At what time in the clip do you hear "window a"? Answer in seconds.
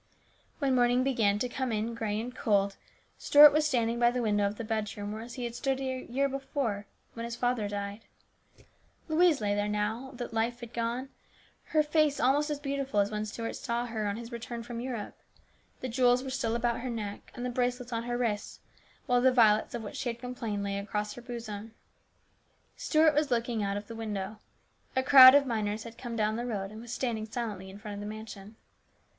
23.93-25.03